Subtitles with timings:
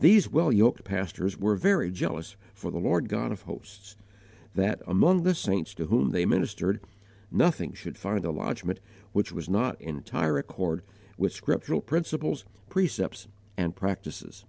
[0.00, 3.94] These well yoked pastors were very jealous for the Lord God of hosts,
[4.56, 6.80] that, among the saints to whom they ministered,
[7.30, 8.80] nothing should find a lodgment
[9.12, 10.82] which was not in entire accord
[11.16, 14.44] with scriptural principles, precepts, and practices.